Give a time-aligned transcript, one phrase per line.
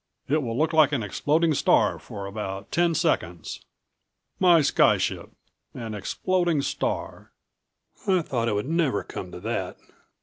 [0.27, 3.63] "It will look like an exploding star for about ten seconds.
[4.39, 5.29] My sky ship
[5.75, 7.33] an exploding star.
[8.07, 9.77] I never thought it would ever come to that."